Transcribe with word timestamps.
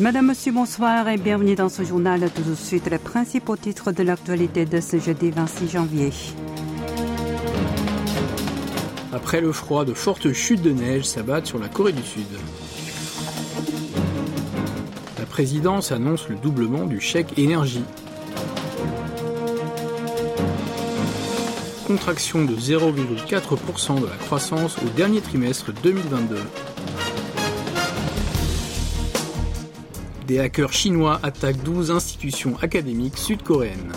Madame, 0.00 0.26
Monsieur, 0.26 0.52
bonsoir 0.52 1.08
et 1.08 1.16
bienvenue 1.16 1.56
dans 1.56 1.68
ce 1.68 1.82
journal. 1.82 2.30
Tout 2.30 2.42
de 2.42 2.54
suite, 2.54 2.88
les 2.88 2.98
principaux 2.98 3.56
titres 3.56 3.90
de 3.90 4.04
l'actualité 4.04 4.64
de 4.64 4.80
ce 4.80 5.00
jeudi 5.00 5.32
26 5.32 5.68
janvier. 5.68 6.12
Après 9.12 9.40
le 9.40 9.50
froid, 9.50 9.84
de 9.84 9.94
fortes 9.94 10.32
chutes 10.32 10.62
de 10.62 10.70
neige 10.70 11.02
s'abattent 11.02 11.46
sur 11.46 11.58
la 11.58 11.68
Corée 11.68 11.90
du 11.90 12.04
Sud. 12.04 12.28
La 15.18 15.26
présidence 15.26 15.90
annonce 15.90 16.28
le 16.28 16.36
doublement 16.36 16.86
du 16.86 17.00
chèque 17.00 17.36
énergie. 17.36 17.84
Contraction 21.88 22.44
de 22.44 22.54
0,4% 22.54 24.00
de 24.00 24.06
la 24.06 24.16
croissance 24.16 24.76
au 24.78 24.88
dernier 24.90 25.20
trimestre 25.20 25.72
2022. 25.82 26.36
Des 30.28 30.40
hackers 30.40 30.74
chinois 30.74 31.18
attaquent 31.22 31.62
12 31.62 31.90
institutions 31.90 32.54
académiques 32.60 33.16
sud-coréennes. 33.16 33.94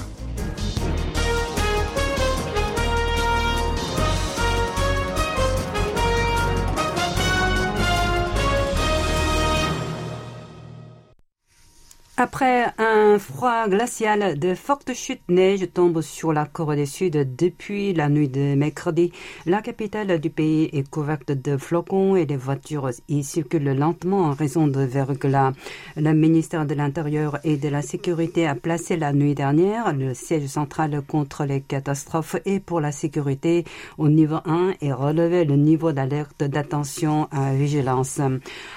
Après 12.24 12.68
un 12.78 13.18
froid 13.18 13.68
glacial, 13.68 14.38
de 14.38 14.54
fortes 14.54 14.94
chutes 14.94 15.28
neige 15.28 15.68
tombent 15.74 16.02
sur 16.02 16.34
la 16.34 16.46
Corée 16.46 16.76
du 16.76 16.86
Sud 16.86 17.36
depuis 17.36 17.94
la 17.94 18.10
nuit 18.10 18.30
de 18.30 18.54
mercredi. 18.54 19.12
La 19.48 19.64
capitale 19.64 20.20
du 20.20 20.30
pays 20.30 20.70
est 20.72 20.88
couverte 20.88 21.32
de 21.32 21.58
flocons 21.58 22.16
et 22.16 22.28
les 22.28 22.38
voitures 22.38 22.92
y 23.10 23.24
circulent 23.24 23.76
lentement 23.76 24.26
en 24.26 24.34
raison 24.34 24.68
de 24.68 24.82
verglas. 24.82 25.54
Le 25.98 26.14
ministère 26.14 26.68
de 26.68 26.76
l'Intérieur 26.76 27.40
et 27.44 27.58
de 27.58 27.70
la 27.70 27.82
Sécurité 27.82 28.46
a 28.46 28.54
placé 28.54 28.98
la 28.98 29.14
nuit 29.14 29.34
dernière 29.34 29.92
le 29.92 30.14
siège 30.14 30.46
central 30.46 31.02
contre 31.02 31.46
les 31.46 31.62
catastrophes 31.62 32.36
et 32.46 32.60
pour 32.60 32.82
la 32.82 32.92
sécurité 32.92 33.66
au 33.98 34.10
niveau 34.10 34.42
1 34.46 34.74
et 34.80 34.94
relevé 34.94 35.44
le 35.44 35.56
niveau 35.56 35.92
d'alerte 35.92 36.44
d'attention 36.44 37.28
à 37.32 37.52
vigilance. 37.56 38.22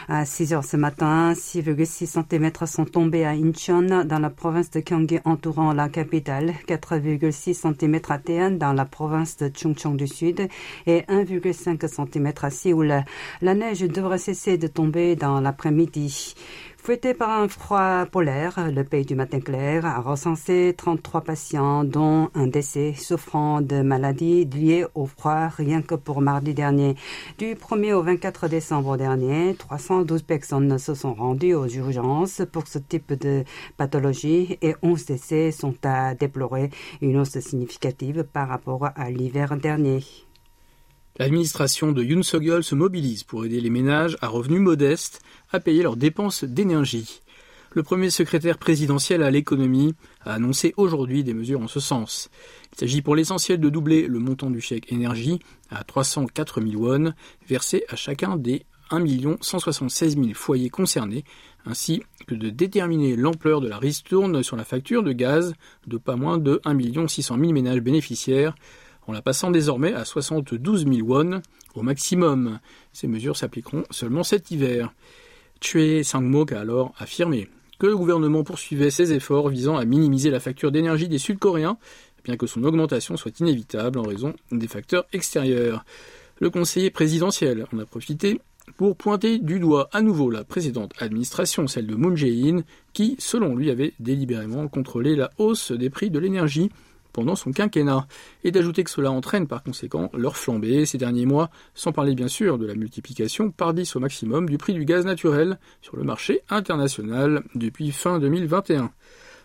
À 0.09 0.25
6 0.25 0.55
heures 0.55 0.65
ce 0.65 0.79
matin, 0.79 1.35
6,6 1.35 2.07
cm 2.07 2.51
sont 2.67 2.87
tombés 2.87 3.27
à 3.27 3.34
Incheon 3.35 4.05
dans 4.05 4.19
la 4.19 4.31
province 4.31 4.71
de 4.71 4.81
Gyeonggi 4.81 5.19
entourant 5.25 5.73
la 5.73 5.89
capitale, 5.89 6.55
4,6 6.69 7.55
cm 7.55 8.01
à 8.09 8.19
Daean 8.19 8.53
dans 8.53 8.73
la 8.73 8.85
province 8.85 9.37
de 9.37 9.51
Chungcheong 9.55 9.97
du 9.97 10.07
Sud 10.07 10.49
et 10.87 11.01
1,5 11.03 11.87
cm 11.87 12.33
à 12.43 12.51
Séoul. 12.51 13.05
La 13.43 13.55
neige 13.55 13.81
devrait 13.81 14.19
cesser 14.19 14.59
de 14.59 14.67
tomber 14.67 15.17
dans 15.17 15.41
l'après-midi. 15.41 16.35
Fouetté 16.85 17.15
par 17.15 17.31
un 17.31 17.49
froid 17.49 18.05
polaire, 18.05 18.71
le 18.71 18.85
pays 18.85 19.07
du 19.07 19.15
matin 19.15 19.41
clair 19.41 19.87
a 19.87 20.03
recensé 20.03 20.75
33 20.77 21.23
patients, 21.23 21.83
dont 21.83 22.29
un 22.35 22.47
décès 22.47 22.93
souffrant 22.93 23.63
de 23.63 23.81
maladies 23.81 24.45
liées 24.45 24.85
au 24.95 25.07
froid 25.07 25.49
rien 25.49 25.81
que 25.81 25.95
pour 25.95 26.21
mardi 26.21 26.53
dernier. 26.53 26.95
Du 27.39 27.55
1er 27.55 27.95
au 27.95 28.03
24 28.03 28.49
décembre 28.49 28.99
dernier, 28.99 29.55
312 29.55 30.25
personnes 30.25 30.77
se 30.77 30.93
sont 30.93 31.15
rendues 31.15 31.55
aux 31.55 31.69
urgences 31.69 32.43
pour 32.53 32.69
ce 32.69 32.79
type 32.79 33.15
de 33.15 33.45
pathologie 33.79 34.59
et 34.61 34.75
11 34.83 35.07
décès 35.07 35.53
sont 35.53 35.77
à 35.85 36.15
déplorer, 36.15 36.69
une 37.01 37.17
hausse 37.17 37.39
significative 37.39 38.25
par 38.25 38.47
rapport 38.47 38.91
à 38.95 39.11
l'hiver 39.11 39.57
dernier. 39.57 40.05
L'administration 41.17 41.93
de 41.93 42.03
Yoon 42.03 42.25
Suk-yeol 42.25 42.65
se 42.65 42.75
mobilise 42.75 43.23
pour 43.23 43.45
aider 43.45 43.61
les 43.61 43.71
ménages 43.71 44.19
à 44.21 44.27
revenus 44.27 44.61
modestes 44.61 45.23
à 45.53 45.61
payer 45.61 45.85
leurs 45.85 45.97
dépenses 45.97 46.43
d'énergie. 46.43 47.21
Le 47.71 47.85
premier 47.85 48.11
secrétaire 48.11 48.59
présidentiel 48.59 49.23
à 49.23 49.31
l'économie 49.31 49.95
a 50.23 50.33
annoncé 50.33 50.75
aujourd'hui 50.77 51.23
des 51.23 51.33
mesures 51.33 51.61
en 51.61 51.69
ce 51.69 51.79
sens. 51.79 52.31
Il 52.73 52.81
s'agit 52.81 53.01
pour 53.01 53.15
l'essentiel 53.15 53.61
de 53.61 53.69
doubler 53.69 54.09
le 54.09 54.19
montant 54.19 54.51
du 54.51 54.61
chèque 54.61 54.91
énergie 54.91 55.39
à 55.71 55.85
304 55.85 56.61
000 56.61 56.83
won, 56.83 57.13
versé 57.49 57.85
à 57.89 57.95
chacun 57.95 58.37
des 58.37 58.67
1 58.91 59.05
176 59.41 60.17
000 60.17 60.29
foyers 60.35 60.69
concernés, 60.69 61.25
ainsi 61.65 62.03
que 62.27 62.35
de 62.35 62.51
déterminer 62.51 63.15
l'ampleur 63.15 63.61
de 63.61 63.69
la 63.69 63.79
ristourne 63.79 64.43
sur 64.43 64.57
la 64.57 64.65
facture 64.65 65.05
de 65.05 65.13
gaz 65.13 65.55
de 65.87 65.97
pas 65.97 66.17
moins 66.17 66.39
de 66.39 66.61
1 66.65 67.07
600 67.07 67.39
000 67.39 67.53
ménages 67.53 67.81
bénéficiaires, 67.81 68.57
en 69.07 69.13
la 69.13 69.23
passant 69.23 69.51
désormais 69.51 69.93
à 69.93 70.05
72 70.05 70.87
000 70.87 71.07
won 71.07 71.43
au 71.75 71.83
maximum. 71.83 72.59
Ces 72.93 73.07
mesures 73.07 73.37
s'appliqueront 73.37 73.85
seulement 73.91 74.23
cet 74.23 74.51
hiver. 74.51 74.93
Chue 75.61 76.05
Sang-mok 76.05 76.53
a 76.53 76.61
alors 76.61 76.93
affirmé 76.99 77.49
que 77.79 77.87
le 77.87 77.97
gouvernement 77.97 78.45
poursuivait 78.45 78.91
ses 78.91 79.13
efforts 79.13 79.49
visant 79.49 79.77
à 79.77 79.85
minimiser 79.85 80.31
la 80.31 80.41
facture 80.41 80.71
d'énergie 80.71 81.09
des 81.09 81.19
Sud-Coréens, 81.19 81.79
bien 82.25 82.37
que 82.37 82.47
son 82.47 82.65
augmentation 82.65 83.17
soit 83.17 83.39
inévitable 83.41 83.99
en 83.99 84.03
raison 84.03 84.35
des 84.53 84.69
facteurs 84.69 85.07
extérieurs. 85.13 85.85
Le 86.41 86.51
conseiller 86.51 86.91
présidentiel 86.91 87.67
en 87.73 87.79
a 87.79 87.85
profité 87.85 88.41
pour 88.77 88.97
pointer 88.97 89.39
du 89.39 89.61
doigt 89.61 89.89
à 89.93 90.01
nouveau 90.01 90.31
la 90.31 90.45
précédente 90.45 90.93
administration, 90.99 91.67
celle 91.67 91.87
de 91.87 91.95
Moon 91.95 92.17
Jae-in, 92.17 92.63
qui, 92.93 93.17
selon 93.19 93.55
lui, 93.55 93.71
avait 93.71 93.93
délibérément 94.01 94.69
contrôlé 94.69 95.17
la 95.17 95.31
hausse 95.39 95.71
des 95.73 95.91
prix 95.91 96.11
de 96.11 96.19
l'énergie 96.19 96.71
pendant 97.15 97.37
son 97.37 97.53
quinquennat, 97.53 98.07
et 98.43 98.51
d'ajouter 98.51 98.85
que 98.85 98.91
cela 98.91 99.11
entraîne 99.11 99.47
par 99.47 99.63
conséquent 99.63 100.11
leur 100.13 100.37
flambée 100.37 100.85
ces 100.85 100.99
derniers 100.99 101.25
mois, 101.25 101.49
sans 101.75 101.93
parler 101.93 102.15
bien 102.15 102.29
sûr 102.29 102.59
de 102.59 102.67
la 102.67 102.75
multiplication 102.75 103.51
par 103.51 103.73
10 103.73 103.97
au 103.97 104.01
maximum 104.01 104.51
du 104.51 104.59
prix 104.59 104.75
du 104.75 104.85
gaz 104.85 105.07
naturel 105.07 105.59
sur 105.81 105.97
le 105.97 106.05
marché 106.05 106.43
international 106.51 107.45
depuis 107.55 107.93
fin 107.93 108.19
2021. 108.19 108.91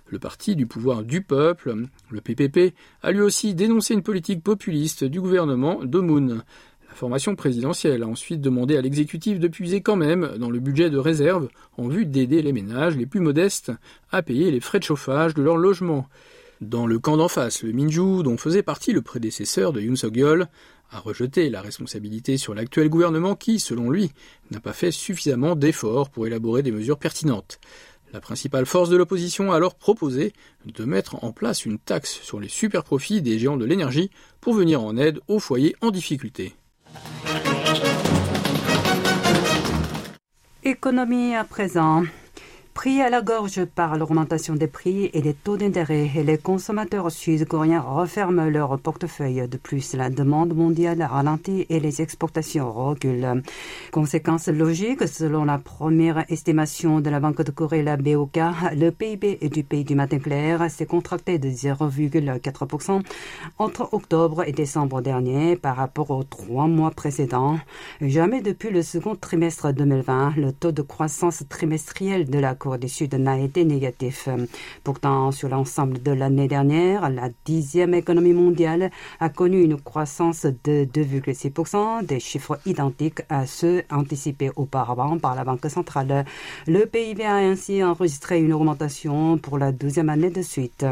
Le 0.08 0.18
parti 0.18 0.56
du 0.56 0.66
pouvoir 0.66 1.04
du 1.04 1.22
peuple, 1.22 1.76
le 2.10 2.22
PPP, 2.22 2.74
a 3.04 3.12
lui 3.12 3.22
aussi 3.22 3.54
dénoncé 3.54 3.94
une 3.94 4.02
politique 4.02 4.44
populiste 4.44 5.04
du 5.04 5.22
gouvernement 5.22 5.84
d'Omoun. 5.84 6.44
La 6.90 6.96
formation 6.96 7.36
présidentielle 7.36 8.02
a 8.02 8.08
ensuite 8.08 8.42
demandé 8.42 8.76
à 8.76 8.82
l'exécutif 8.82 9.40
de 9.40 9.48
puiser 9.48 9.82
quand 9.82 9.96
même 9.96 10.32
dans 10.40 10.50
le 10.50 10.60
budget 10.60 10.90
de 10.90 10.98
réserve 10.98 11.48
en 11.78 11.88
vue 11.88 12.08
d'aider 12.08 12.42
les 12.42 12.52
ménages 12.52 12.98
les 12.98 13.06
plus 13.06 13.20
modestes 13.20 13.72
à 14.12 14.24
payer 14.24 14.50
les 14.50 14.60
frais 14.60 14.80
de 14.80 14.84
chauffage 14.84 15.36
de 15.36 15.44
leur 15.44 15.58
logement. 15.58 16.08
Dans 16.62 16.86
le 16.86 17.00
camp 17.00 17.16
d'en 17.16 17.30
face, 17.30 17.64
le 17.64 17.72
Minju, 17.72 18.22
dont 18.22 18.38
faisait 18.38 18.64
partie 18.64 18.92
le 18.92 19.02
prédécesseur 19.02 19.72
de 19.72 19.80
Yoon 19.80 19.96
Suk-yeol, 19.96 20.48
a 20.92 21.00
rejeté 21.00 21.50
la 21.50 21.62
responsabilité 21.62 22.36
sur 22.36 22.54
l'actuel 22.54 22.90
gouvernement 22.90 23.36
qui, 23.36 23.60
selon 23.60 23.90
lui, 23.90 24.12
n'a 24.52 24.60
pas 24.60 24.74
fait 24.74 24.92
suffisamment 24.92 25.56
d'efforts 25.56 26.10
pour 26.10 26.28
élaborer 26.28 26.62
des 26.62 26.74
mesures 26.74 27.00
pertinentes. 27.00 27.62
La 28.12 28.20
principale 28.20 28.66
force 28.66 28.90
de 28.90 28.98
l'opposition 28.98 29.54
a 29.54 29.56
alors 29.56 29.76
proposé 29.76 30.34
de 30.66 30.84
mettre 30.84 31.24
en 31.24 31.32
place 31.32 31.66
une 31.66 31.80
taxe 31.80 32.20
sur 32.24 32.42
les 32.42 32.50
superprofits 32.50 33.22
des 33.22 33.40
géants 33.40 33.56
de 33.56 33.66
l'énergie 33.66 34.10
pour 34.42 34.54
venir 34.54 34.84
en 34.84 34.98
aide 34.98 35.22
aux 35.30 35.40
foyers 35.40 35.78
en 35.80 35.92
difficulté. 35.92 36.56
Économie 40.66 41.36
à 41.36 41.46
présent. 41.46 42.04
Pris 42.80 43.02
à 43.02 43.10
la 43.10 43.22
gorge 43.22 43.66
par 43.66 43.98
l'augmentation 43.98 44.56
des 44.56 44.68
prix 44.68 45.10
et 45.12 45.22
des 45.22 45.34
taux 45.34 45.58
d'intérêt, 45.58 46.10
les 46.24 46.38
consommateurs 46.38 47.12
sud-coréens 47.12 47.82
referment 47.82 48.48
leur 48.48 48.80
portefeuille. 48.80 49.46
De 49.50 49.58
plus, 49.58 49.96
la 49.96 50.10
demande 50.10 50.56
mondiale 50.56 51.04
ralentit 51.04 51.66
et 51.68 51.82
les 51.82 52.02
exportations 52.02 52.72
reculent. 52.72 53.44
Conséquence 53.92 54.48
logique, 54.48 55.06
selon 55.10 55.44
la 55.44 55.58
première 55.58 56.24
estimation 56.32 57.02
de 57.02 57.10
la 57.10 57.20
Banque 57.20 57.42
de 57.42 57.52
Corée, 57.52 57.84
la 57.84 57.98
BOK, 57.98 58.40
le 58.74 58.92
PIB 58.92 59.40
du 59.50 59.66
pays 59.66 59.84
du 59.84 59.96
matin 59.96 60.20
clair 60.20 60.72
s'est 60.72 60.86
contracté 60.86 61.38
de 61.38 61.50
0,4% 61.50 63.02
entre 63.58 63.90
octobre 63.92 64.48
et 64.48 64.54
décembre 64.54 65.02
dernier 65.02 65.58
par 65.58 65.76
rapport 65.76 66.12
aux 66.12 66.24
trois 66.24 66.68
mois 66.68 66.92
précédents. 66.92 67.60
Jamais 68.00 68.40
depuis 68.42 68.70
le 68.70 68.84
second 68.84 69.18
trimestre 69.18 69.74
2020, 69.74 70.36
le 70.38 70.54
taux 70.54 70.72
de 70.72 70.82
croissance 70.82 71.44
trimestriel 71.50 72.30
de 72.30 72.40
la 72.40 72.56
Corée 72.56 72.69
du 72.78 72.90
Sud 72.90 73.14
n'a 73.16 73.40
été 73.40 73.66
négatif. 73.66 74.30
Pourtant, 74.84 75.32
sur 75.32 75.50
l'ensemble 75.50 76.02
de 76.02 76.12
l'année 76.12 76.48
dernière, 76.48 77.10
la 77.10 77.30
dixième 77.46 77.94
économie 77.94 78.34
mondiale 78.34 78.92
a 79.20 79.30
connu 79.30 79.64
une 79.64 79.80
croissance 79.80 80.46
de 80.46 80.86
2,6%, 80.86 82.06
des 82.06 82.20
chiffres 82.20 82.60
identiques 82.66 83.22
à 83.30 83.46
ceux 83.46 83.84
anticipés 83.90 84.52
auparavant 84.56 85.18
par 85.18 85.36
la 85.36 85.44
Banque 85.44 85.70
centrale. 85.70 86.26
Le 86.68 86.86
PIB 86.86 87.24
a 87.24 87.36
ainsi 87.36 87.84
enregistré 87.84 88.40
une 88.40 88.54
augmentation 88.54 89.38
pour 89.38 89.58
la 89.58 89.72
douzième 89.72 90.10
année 90.10 90.30
de 90.30 90.42
suite. 90.42 90.86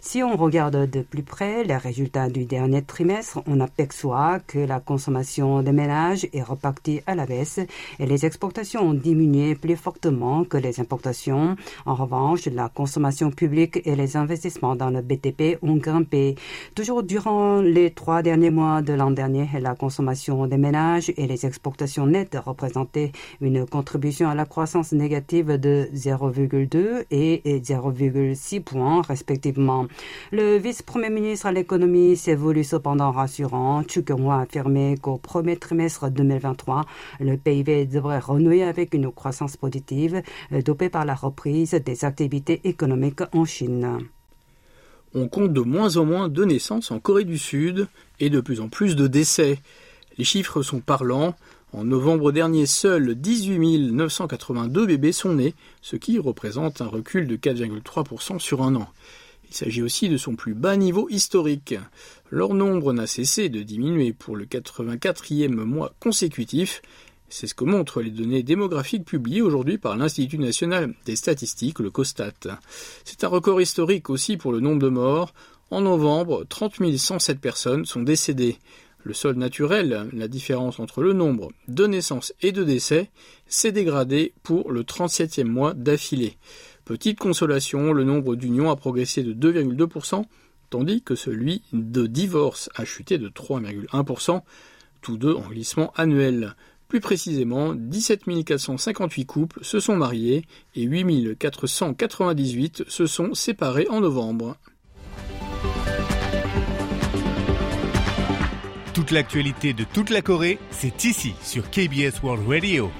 Si 0.00 0.22
on 0.22 0.36
regarde 0.36 0.90
de 0.90 1.00
plus 1.00 1.22
près 1.22 1.64
les 1.64 1.76
résultats 1.76 2.28
du 2.28 2.44
dernier 2.44 2.82
trimestre, 2.82 3.40
on 3.46 3.60
aperçoit 3.60 4.40
que 4.40 4.58
la 4.58 4.80
consommation 4.80 5.62
des 5.62 5.72
ménages 5.72 6.26
est 6.32 6.42
repartie 6.42 7.00
à 7.06 7.14
la 7.14 7.26
baisse 7.26 7.60
et 7.98 8.06
les 8.06 8.26
exportations 8.26 8.82
ont 8.82 8.94
diminué 8.94 9.54
plus 9.54 9.76
fortement 9.76 10.44
que 10.44 10.56
les 10.56 10.80
importations 10.80 11.13
En 11.86 11.94
revanche, 11.94 12.46
la 12.46 12.68
consommation 12.68 13.30
publique 13.30 13.80
et 13.84 13.94
les 13.96 14.16
investissements 14.16 14.76
dans 14.76 14.90
le 14.90 15.00
BTP 15.00 15.58
ont 15.62 15.76
grimpé. 15.76 16.34
Toujours 16.74 17.02
durant 17.02 17.60
les 17.60 17.90
trois 17.90 18.22
derniers 18.22 18.50
mois 18.50 18.82
de 18.82 18.92
l'an 18.92 19.10
dernier, 19.10 19.48
la 19.60 19.74
consommation 19.74 20.46
des 20.46 20.56
ménages 20.56 21.12
et 21.16 21.26
les 21.26 21.46
exportations 21.46 22.06
nettes 22.06 22.36
représentaient 22.44 23.12
une 23.40 23.66
contribution 23.66 24.28
à 24.28 24.34
la 24.34 24.44
croissance 24.44 24.92
négative 24.92 25.58
de 25.58 25.88
0,2 25.94 27.04
et 27.10 27.42
0,6 27.44 28.60
points 28.60 29.02
respectivement. 29.02 29.86
Le 30.32 30.56
vice-premier 30.56 31.10
ministre 31.10 31.46
à 31.46 31.52
l'économie 31.52 32.16
s'est 32.16 32.34
voulu 32.34 32.64
cependant 32.64 33.10
rassurant. 33.10 33.82
Chu 33.88 34.04
a 34.30 34.40
affirmé 34.40 34.96
qu'au 35.00 35.18
premier 35.18 35.56
trimestre 35.56 36.10
2023, 36.10 36.84
le 37.20 37.36
PIB 37.36 37.86
devrait 37.86 38.18
renouer 38.18 38.62
avec 38.64 38.94
une 38.94 39.10
croissance 39.10 39.56
positive 39.56 40.22
dopée 40.64 40.88
la 41.02 41.14
reprise 41.14 41.72
des 41.72 42.04
activités 42.04 42.60
économiques 42.64 43.22
en 43.32 43.44
Chine. 43.44 43.98
On 45.14 45.28
compte 45.28 45.52
de 45.52 45.60
moins 45.60 45.96
en 45.96 46.04
moins 46.04 46.28
de 46.28 46.44
naissances 46.44 46.90
en 46.90 47.00
Corée 47.00 47.24
du 47.24 47.38
Sud 47.38 47.88
et 48.20 48.30
de 48.30 48.40
plus 48.40 48.60
en 48.60 48.68
plus 48.68 48.94
de 48.94 49.06
décès. 49.06 49.58
Les 50.18 50.24
chiffres 50.24 50.62
sont 50.62 50.80
parlants. 50.80 51.34
En 51.72 51.84
novembre 51.84 52.30
dernier, 52.30 52.66
seuls 52.66 53.16
18 53.16 53.90
982 53.90 54.86
bébés 54.86 55.10
sont 55.10 55.34
nés, 55.34 55.54
ce 55.82 55.96
qui 55.96 56.20
représente 56.20 56.80
un 56.80 56.86
recul 56.86 57.26
de 57.26 57.36
4,3% 57.36 58.38
sur 58.38 58.62
un 58.62 58.76
an. 58.76 58.88
Il 59.48 59.56
s'agit 59.56 59.82
aussi 59.82 60.08
de 60.08 60.16
son 60.16 60.34
plus 60.34 60.54
bas 60.54 60.76
niveau 60.76 61.08
historique. 61.10 61.76
Leur 62.30 62.54
nombre 62.54 62.92
n'a 62.92 63.06
cessé 63.06 63.48
de 63.48 63.62
diminuer 63.62 64.12
pour 64.12 64.34
le 64.34 64.46
84e 64.46 65.48
mois 65.48 65.94
consécutif. 66.00 66.82
C'est 67.28 67.46
ce 67.46 67.54
que 67.54 67.64
montrent 67.64 68.00
les 68.00 68.10
données 68.10 68.42
démographiques 68.42 69.04
publiées 69.04 69.42
aujourd'hui 69.42 69.78
par 69.78 69.96
l'Institut 69.96 70.38
national 70.38 70.94
des 71.04 71.16
statistiques, 71.16 71.80
le 71.80 71.90
COSTAT. 71.90 72.58
C'est 73.04 73.24
un 73.24 73.28
record 73.28 73.60
historique 73.60 74.10
aussi 74.10 74.36
pour 74.36 74.52
le 74.52 74.60
nombre 74.60 74.82
de 74.82 74.88
morts. 74.88 75.32
En 75.70 75.80
novembre, 75.80 76.44
30 76.48 76.96
107 76.96 77.40
personnes 77.40 77.86
sont 77.86 78.02
décédées. 78.02 78.58
Le 79.02 79.12
sol 79.12 79.36
naturel, 79.36 80.08
la 80.12 80.28
différence 80.28 80.80
entre 80.80 81.02
le 81.02 81.12
nombre 81.12 81.50
de 81.68 81.86
naissances 81.86 82.32
et 82.40 82.52
de 82.52 82.64
décès, 82.64 83.10
s'est 83.46 83.72
dégradé 83.72 84.32
pour 84.42 84.72
le 84.72 84.82
37e 84.82 85.44
mois 85.44 85.74
d'affilée. 85.74 86.38
Petite 86.84 87.18
consolation, 87.18 87.92
le 87.92 88.04
nombre 88.04 88.34
d'unions 88.34 88.70
a 88.70 88.76
progressé 88.76 89.22
de 89.22 89.34
2,2%, 89.34 90.24
tandis 90.70 91.02
que 91.02 91.14
celui 91.14 91.62
de 91.72 92.06
divorces 92.06 92.70
a 92.74 92.84
chuté 92.84 93.18
de 93.18 93.28
3,1%, 93.28 94.42
tous 95.02 95.16
deux 95.18 95.34
en 95.34 95.48
glissement 95.48 95.92
annuel. 95.96 96.54
Plus 96.94 97.00
précisément, 97.00 97.74
17 97.74 98.22
458 98.46 99.24
couples 99.24 99.58
se 99.64 99.80
sont 99.80 99.96
mariés 99.96 100.44
et 100.76 100.82
8 100.82 101.36
498 101.36 102.84
se 102.86 103.06
sont 103.06 103.34
séparés 103.34 103.88
en 103.90 104.00
novembre. 104.00 104.56
Toute 108.92 109.10
l'actualité 109.10 109.72
de 109.72 109.82
toute 109.82 110.10
la 110.10 110.22
Corée, 110.22 110.60
c'est 110.70 111.02
ici 111.02 111.34
sur 111.42 111.68
KBS 111.68 112.22
World 112.22 112.46
Radio. 112.46 112.92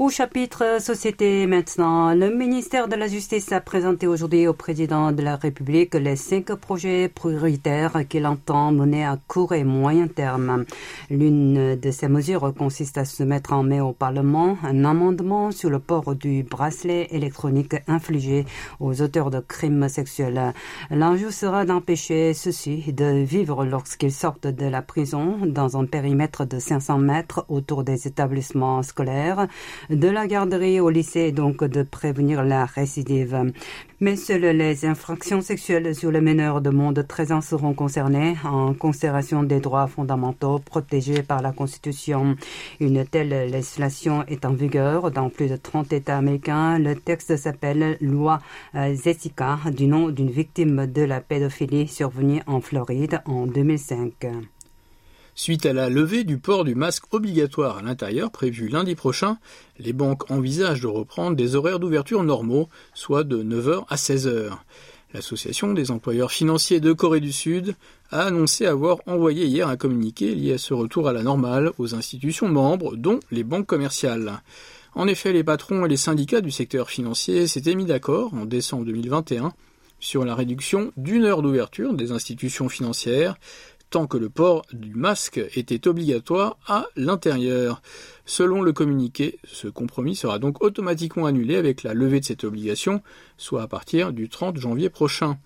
Au 0.00 0.08
chapitre 0.08 0.80
Société 0.80 1.46
maintenant, 1.46 2.14
le 2.14 2.34
ministère 2.34 2.88
de 2.88 2.96
la 2.96 3.06
Justice 3.06 3.52
a 3.52 3.60
présenté 3.60 4.06
aujourd'hui 4.06 4.46
au 4.46 4.54
président 4.54 5.12
de 5.12 5.20
la 5.20 5.36
République 5.36 5.92
les 5.92 6.16
cinq 6.16 6.54
projets 6.54 7.10
prioritaires 7.10 8.08
qu'il 8.08 8.26
entend 8.26 8.72
mener 8.72 9.04
à 9.04 9.18
court 9.28 9.52
et 9.52 9.62
moyen 9.62 10.06
terme. 10.06 10.64
L'une 11.10 11.76
de 11.76 11.90
ces 11.90 12.08
mesures 12.08 12.54
consiste 12.56 12.96
à 12.96 13.04
soumettre 13.04 13.52
en 13.52 13.62
mai 13.62 13.82
au 13.82 13.92
Parlement 13.92 14.56
un 14.62 14.86
amendement 14.86 15.50
sur 15.50 15.68
le 15.68 15.78
port 15.78 16.14
du 16.14 16.44
bracelet 16.44 17.08
électronique 17.10 17.76
infligé 17.86 18.46
aux 18.80 19.02
auteurs 19.02 19.30
de 19.30 19.40
crimes 19.40 19.90
sexuels. 19.90 20.54
L'enjeu 20.90 21.30
sera 21.30 21.66
d'empêcher 21.66 22.32
ceux-ci 22.32 22.90
de 22.94 23.22
vivre 23.22 23.66
lorsqu'ils 23.66 24.12
sortent 24.12 24.46
de 24.46 24.64
la 24.64 24.80
prison 24.80 25.40
dans 25.44 25.76
un 25.76 25.84
périmètre 25.84 26.46
de 26.46 26.58
500 26.58 26.96
mètres 26.96 27.44
autour 27.50 27.84
des 27.84 28.06
établissements 28.06 28.82
scolaires 28.82 29.46
de 29.90 30.08
la 30.08 30.26
garderie 30.26 30.78
au 30.78 30.88
lycée 30.88 31.32
donc 31.32 31.64
de 31.64 31.82
prévenir 31.82 32.44
la 32.44 32.64
récidive. 32.64 33.52
Mais 34.00 34.16
seules 34.16 34.56
les 34.56 34.86
infractions 34.86 35.40
sexuelles 35.40 35.94
sur 35.94 36.10
les 36.12 36.20
mineurs 36.20 36.60
de 36.60 36.70
moins 36.70 36.92
de 36.92 37.02
13 37.02 37.32
ans 37.32 37.40
seront 37.40 37.74
concernées 37.74 38.36
en 38.44 38.72
considération 38.72 39.42
des 39.42 39.60
droits 39.60 39.88
fondamentaux 39.88 40.60
protégés 40.60 41.22
par 41.22 41.42
la 41.42 41.52
Constitution. 41.52 42.36
Une 42.78 43.04
telle 43.04 43.50
législation 43.50 44.24
est 44.28 44.44
en 44.44 44.52
vigueur 44.52 45.10
dans 45.10 45.28
plus 45.28 45.48
de 45.48 45.56
30 45.56 45.92
États 45.92 46.18
américains. 46.18 46.78
Le 46.78 46.94
texte 46.94 47.36
s'appelle 47.36 47.98
Loi 48.00 48.38
Jessica 48.74 49.58
du 49.74 49.86
nom 49.86 50.08
d'une 50.08 50.30
victime 50.30 50.86
de 50.86 51.02
la 51.02 51.20
pédophilie 51.20 51.88
survenue 51.88 52.42
en 52.46 52.60
Floride 52.60 53.20
en 53.26 53.46
2005. 53.46 54.26
Suite 55.42 55.64
à 55.64 55.72
la 55.72 55.88
levée 55.88 56.22
du 56.24 56.36
port 56.36 56.64
du 56.64 56.74
masque 56.74 57.04
obligatoire 57.14 57.78
à 57.78 57.82
l'intérieur 57.82 58.30
prévu 58.30 58.68
lundi 58.68 58.94
prochain, 58.94 59.38
les 59.78 59.94
banques 59.94 60.30
envisagent 60.30 60.82
de 60.82 60.86
reprendre 60.86 61.34
des 61.34 61.54
horaires 61.54 61.80
d'ouverture 61.80 62.22
normaux, 62.22 62.68
soit 62.92 63.24
de 63.24 63.42
9h 63.42 63.86
à 63.88 63.96
16h. 63.96 64.50
L'association 65.14 65.72
des 65.72 65.90
employeurs 65.90 66.30
financiers 66.30 66.78
de 66.78 66.92
Corée 66.92 67.20
du 67.20 67.32
Sud 67.32 67.74
a 68.10 68.24
annoncé 68.24 68.66
avoir 68.66 68.98
envoyé 69.06 69.46
hier 69.46 69.66
un 69.66 69.78
communiqué 69.78 70.34
lié 70.34 70.52
à 70.52 70.58
ce 70.58 70.74
retour 70.74 71.08
à 71.08 71.14
la 71.14 71.22
normale 71.22 71.72
aux 71.78 71.94
institutions 71.94 72.48
membres, 72.50 72.94
dont 72.96 73.18
les 73.30 73.42
banques 73.42 73.66
commerciales. 73.66 74.42
En 74.94 75.08
effet, 75.08 75.32
les 75.32 75.42
patrons 75.42 75.86
et 75.86 75.88
les 75.88 75.96
syndicats 75.96 76.42
du 76.42 76.50
secteur 76.50 76.90
financier 76.90 77.46
s'étaient 77.46 77.76
mis 77.76 77.86
d'accord 77.86 78.34
en 78.34 78.44
décembre 78.44 78.84
2021 78.84 79.54
sur 80.00 80.26
la 80.26 80.34
réduction 80.34 80.92
d'une 80.98 81.24
heure 81.24 81.40
d'ouverture 81.40 81.94
des 81.94 82.12
institutions 82.12 82.68
financières 82.68 83.36
tant 83.90 84.06
que 84.06 84.16
le 84.16 84.30
port 84.30 84.62
du 84.72 84.94
masque 84.94 85.40
était 85.54 85.88
obligatoire 85.88 86.58
à 86.66 86.86
l'intérieur. 86.96 87.82
Selon 88.24 88.62
le 88.62 88.72
communiqué, 88.72 89.38
ce 89.44 89.68
compromis 89.68 90.16
sera 90.16 90.38
donc 90.38 90.62
automatiquement 90.62 91.26
annulé 91.26 91.56
avec 91.56 91.82
la 91.82 91.92
levée 91.92 92.20
de 92.20 92.24
cette 92.24 92.44
obligation, 92.44 93.02
soit 93.36 93.62
à 93.62 93.66
partir 93.66 94.12
du 94.12 94.28
30 94.28 94.56
janvier 94.56 94.88
prochain. 94.88 95.38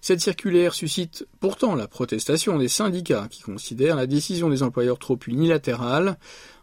Cette 0.00 0.20
circulaire 0.20 0.72
suscite 0.72 1.26
pourtant 1.40 1.74
la 1.74 1.86
protestation 1.86 2.58
des 2.58 2.68
syndicats 2.68 3.28
qui 3.30 3.42
considèrent 3.42 3.96
la 3.96 4.06
décision 4.06 4.48
des 4.48 4.62
employeurs 4.62 4.98
trop 4.98 5.18
unilatérale. 5.26 6.16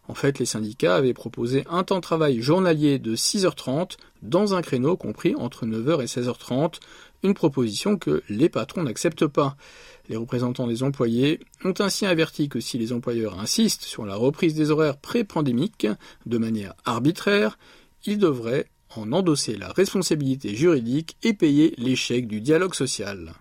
En 0.08 0.16
fait, 0.16 0.40
les 0.40 0.46
syndicats 0.46 0.96
avaient 0.96 1.14
proposé 1.14 1.64
un 1.70 1.84
temps 1.84 1.98
de 1.98 2.02
travail 2.02 2.42
journalier 2.42 2.98
de 2.98 3.16
6h30 3.16 3.98
dans 4.24 4.56
un 4.56 4.62
créneau 4.62 4.96
compris 4.98 5.36
entre 5.36 5.66
9h 5.66 6.02
et 6.02 6.06
16h30, 6.06 6.80
une 7.24 7.34
proposition 7.34 7.98
que 7.98 8.24
les 8.30 8.50
patrons 8.50 8.84
n'acceptent 8.84 9.28
pas. 9.28 9.58
Les 10.10 10.16
représentants 10.16 10.68
des 10.68 10.84
employés 10.84 11.40
ont 11.64 11.74
ainsi 11.80 12.06
averti 12.06 12.50
que 12.50 12.60
si 12.60 12.78
les 12.78 12.94
employeurs 12.94 13.40
insistent 13.40 13.84
sur 13.84 14.06
la 14.06 14.16
reprise 14.16 14.56
des 14.56 14.72
horaires 14.72 14.98
pré-pandémiques 14.98 15.88
de 16.26 16.38
manière 16.38 16.74
arbitraire, 16.86 17.58
ils 18.06 18.18
devraient 18.18 18.68
en 18.96 19.12
endosser 19.12 19.58
la 19.58 19.70
responsabilité 19.70 20.56
juridique 20.56 21.18
et 21.24 21.34
payer 21.34 21.74
l'échec 21.78 22.28
du 22.28 22.42
dialogue 22.42 22.74
social. 22.74 23.34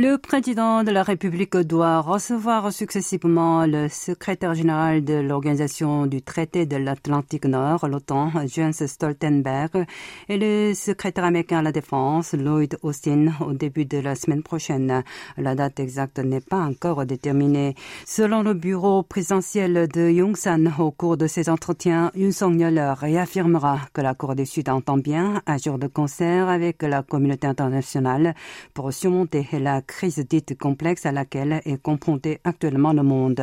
Le 0.00 0.16
président 0.16 0.84
de 0.84 0.92
la 0.92 1.02
République 1.02 1.56
doit 1.56 2.00
recevoir 2.00 2.72
successivement 2.72 3.66
le 3.66 3.88
secrétaire 3.88 4.54
général 4.54 5.02
de 5.02 5.14
l'Organisation 5.14 6.06
du 6.06 6.22
traité 6.22 6.66
de 6.66 6.76
l'Atlantique 6.76 7.46
Nord, 7.46 7.88
l'OTAN, 7.88 8.30
Jens 8.46 8.86
Stoltenberg, 8.86 9.86
et 10.28 10.38
le 10.38 10.72
secrétaire 10.74 11.24
américain 11.24 11.58
à 11.58 11.62
la 11.62 11.72
Défense, 11.72 12.32
Lloyd 12.34 12.78
Austin, 12.84 13.32
au 13.40 13.54
début 13.54 13.86
de 13.86 13.98
la 13.98 14.14
semaine 14.14 14.44
prochaine. 14.44 15.02
La 15.36 15.56
date 15.56 15.80
exacte 15.80 16.20
n'est 16.20 16.40
pas 16.42 16.60
encore 16.60 17.04
déterminée. 17.04 17.74
Selon 18.06 18.44
le 18.44 18.54
bureau 18.54 19.02
présidentiel 19.02 19.88
de 19.88 20.10
Yongsan, 20.10 20.74
au 20.78 20.92
cours 20.92 21.16
de 21.16 21.26
ses 21.26 21.48
entretiens, 21.48 22.12
Yoon 22.14 22.30
Song-yeol 22.30 22.78
réaffirmera 22.78 23.80
que 23.92 24.00
la 24.00 24.14
Corée 24.14 24.36
du 24.36 24.46
Sud 24.46 24.68
entend 24.68 24.98
bien 24.98 25.42
agir 25.44 25.76
de 25.76 25.88
concert 25.88 26.48
avec 26.48 26.82
la 26.82 27.02
communauté 27.02 27.48
internationale 27.48 28.36
pour 28.74 28.92
surmonter 28.92 29.44
la 29.54 29.82
crise 29.88 30.24
dite 30.28 30.56
complexe 30.56 31.06
à 31.06 31.10
laquelle 31.10 31.60
est 31.64 31.82
confronté 31.82 32.38
actuellement 32.44 32.92
le 32.92 33.02
monde. 33.02 33.42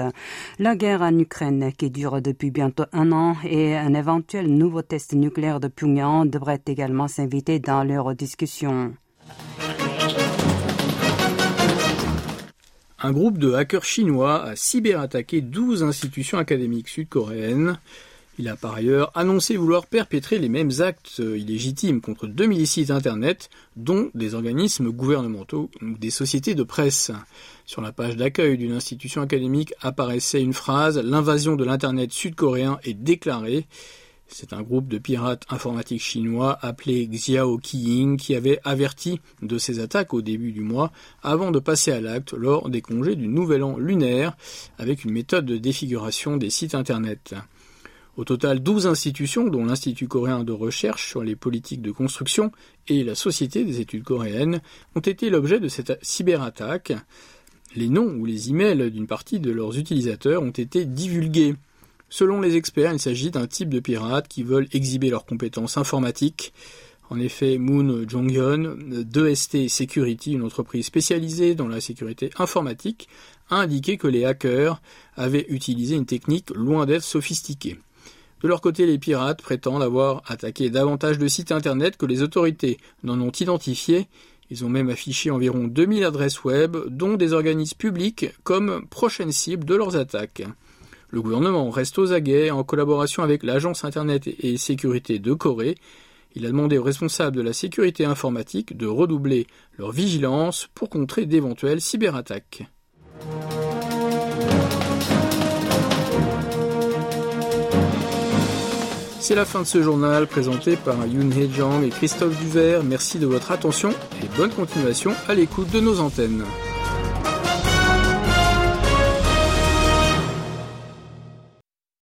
La 0.60 0.78
guerre 0.78 1.02
en 1.02 1.18
Ukraine, 1.20 1.74
qui 1.78 1.90
dure 1.90 2.22
depuis 2.22 2.52
bientôt 2.52 2.86
un 2.94 3.12
an, 3.12 3.36
et 3.44 3.76
un 3.76 3.94
éventuel 3.94 4.48
nouveau 4.48 4.82
test 4.82 5.14
nucléaire 5.14 5.60
de 5.60 5.68
Pyongyang 5.68 6.30
devraient 6.30 6.62
également 6.68 7.10
s'inviter 7.10 7.60
dans 7.60 7.84
leurs 7.84 8.16
discussions. 8.16 8.94
Un 13.00 13.12
groupe 13.12 13.38
de 13.38 13.54
hackers 13.54 13.84
chinois 13.84 14.44
a 14.44 14.56
cyberattaqué 14.56 15.42
12 15.42 15.84
institutions 15.84 16.38
académiques 16.38 16.88
sud-coréennes. 16.88 17.78
Il 18.38 18.50
a 18.50 18.58
par 18.58 18.74
ailleurs 18.74 19.12
annoncé 19.16 19.56
vouloir 19.56 19.86
perpétrer 19.86 20.40
les 20.40 20.50
mêmes 20.50 20.72
actes 20.80 21.20
illégitimes 21.20 22.02
contre 22.02 22.28
2000 22.28 22.68
sites 22.68 22.92
internet, 22.92 23.50
dont 23.78 24.10
des 24.14 24.36
organismes 24.36 24.92
gouvernementaux 24.92 25.70
ou 25.82 25.98
des 25.98 26.10
sociétés 26.10 26.54
de 26.54 26.64
presse. 26.64 27.12
Sur 27.66 27.82
la 27.82 27.94
page 27.94 28.18
d'accueil 28.18 28.58
d'une 28.58 28.74
institution 28.74 29.22
académique 29.22 29.74
apparaissait 29.80 30.42
une 30.42 30.54
phrase 30.54 30.98
L'invasion 30.98 31.56
de 31.56 31.64
l'internet 31.64 32.12
sud-coréen 32.12 32.78
est 32.84 32.94
déclarée. 32.94 33.68
C'est 34.28 34.52
un 34.52 34.64
groupe 34.64 34.90
de 34.90 34.98
pirates 34.98 35.46
informatiques 35.50 36.02
chinois 36.02 36.58
appelé 36.62 37.08
Xiao 37.08 37.58
Qiying 37.58 38.18
qui 38.18 38.36
avait 38.36 38.60
averti 38.66 39.22
de 39.44 39.58
ces 39.58 39.80
attaques 39.80 40.14
au 40.14 40.22
début 40.22 40.52
du 40.52 40.62
mois 40.62 40.92
avant 41.24 41.52
de 41.52 41.60
passer 41.60 41.92
à 41.92 42.02
l'acte 42.02 42.34
lors 42.34 42.70
des 42.70 42.82
congés 42.82 43.16
du 43.16 43.28
Nouvel 43.28 43.64
An 43.64 43.78
lunaire 43.78 44.36
avec 44.78 45.06
une 45.06 45.12
méthode 45.12 45.46
de 45.46 45.58
défiguration 45.58 46.36
des 46.38 46.50
sites 46.50 46.76
internet. 46.76 47.36
Au 48.18 48.24
total, 48.24 48.62
12 48.62 48.88
institutions, 48.88 49.50
dont 49.50 49.66
l'Institut 49.66 50.08
coréen 50.08 50.46
de 50.46 50.54
recherche 50.54 51.10
sur 51.10 51.22
les 51.22 51.36
politiques 51.36 51.82
de 51.82 51.92
construction 51.92 52.52
et 52.88 53.04
la 53.04 53.14
Société 53.14 53.66
des 53.66 53.82
études 53.82 54.04
coréennes, 54.04 54.62
ont 54.96 55.02
été 55.02 55.30
l'objet 55.30 55.60
de 55.60 55.68
cette 55.68 56.00
cyberattaque. 56.02 56.94
Les 57.76 57.90
noms 57.90 58.16
ou 58.18 58.26
les 58.26 58.52
emails 58.52 58.90
d'une 58.90 59.08
partie 59.08 59.42
de 59.42 59.52
leurs 59.52 59.78
utilisateurs 59.78 60.42
ont 60.44 60.52
été 60.52 60.86
divulgués. 60.86 61.56
Selon 62.08 62.40
les 62.40 62.56
experts, 62.56 62.94
il 62.94 63.00
s'agit 63.00 63.32
d'un 63.32 63.48
type 63.48 63.68
de 63.68 63.82
pirates 63.82 64.30
qui 64.30 64.44
veulent 64.44 64.70
exhiber 64.72 65.10
leurs 65.10 65.26
compétences 65.26 65.78
informatiques. 65.78 66.54
En 67.10 67.20
effet, 67.20 67.58
Moon 67.58 68.06
Jong-hyun, 68.08 68.78
d'EST 69.04 69.68
Security, 69.68 70.34
une 70.34 70.44
entreprise 70.44 70.86
spécialisée 70.86 71.54
dans 71.54 71.68
la 71.68 71.82
sécurité 71.82 72.30
informatique, 72.38 73.10
a 73.50 73.58
indiqué 73.58 73.98
que 73.98 74.08
les 74.08 74.24
hackers 74.24 74.82
avaient 75.18 75.46
utilisé 75.50 75.96
une 75.96 76.06
technique 76.06 76.50
loin 76.52 76.86
d'être 76.86 77.04
sophistiquée. 77.04 77.78
De 78.42 78.48
leur 78.48 78.62
côté, 78.62 78.86
les 78.86 78.98
pirates 78.98 79.42
prétendent 79.42 79.82
avoir 79.82 80.22
attaqué 80.28 80.70
davantage 80.70 81.18
de 81.18 81.28
sites 81.28 81.52
internet 81.52 81.98
que 81.98 82.06
les 82.06 82.22
autorités 82.22 82.78
n'en 83.04 83.20
ont 83.20 83.32
identifié. 83.32 84.08
Ils 84.52 84.64
ont 84.64 84.70
même 84.70 84.90
affiché 84.90 85.32
environ 85.32 85.66
2000 85.66 86.04
adresses 86.04 86.44
web, 86.44 86.78
dont 86.88 87.16
des 87.16 87.34
organismes 87.34 87.78
publics, 87.78 88.28
comme 88.44 88.86
prochaine 88.88 89.32
cible 89.32 89.66
de 89.66 89.76
leurs 89.76 89.96
attaques. 89.96 90.44
Le 91.10 91.22
gouvernement 91.22 91.70
reste 91.70 91.98
aux 91.98 92.12
aguets 92.12 92.52
en 92.52 92.64
collaboration 92.64 93.24
avec 93.24 93.44
l'Agence 93.44 93.86
Internet 93.86 94.28
et 94.28 94.58
Sécurité 94.58 95.18
de 95.18 95.34
Corée. 95.34 95.76
Il 96.36 96.46
a 96.46 96.50
demandé 96.50 96.78
aux 96.78 96.84
responsables 96.84 97.38
de 97.38 97.42
la 97.42 97.54
sécurité 97.54 98.04
informatique 98.04 98.76
de 98.76 98.86
redoubler 98.86 99.48
leur 99.78 99.92
vigilance 99.92 100.68
pour 100.76 100.90
contrer 100.90 101.26
d'éventuelles 101.26 101.80
cyberattaques. 101.80 102.64
C'est 109.28 109.34
la 109.34 109.46
fin 109.46 109.62
de 109.62 109.66
ce 109.66 109.82
journal 109.82 110.28
présenté 110.28 110.76
par 110.76 111.04
Yoon 111.08 111.32
Hee 111.32 111.52
Jang 111.52 111.84
et 111.84 111.90
Christophe 111.90 112.38
Duvert. 112.40 112.84
Merci 112.84 113.18
de 113.18 113.26
votre 113.26 113.50
attention 113.50 113.90
et 114.22 114.28
bonne 114.38 114.52
continuation 114.52 115.14
à 115.28 115.34
l'écoute 115.34 115.72
de 115.72 115.80
nos 115.80 116.00
antennes. 116.00 116.44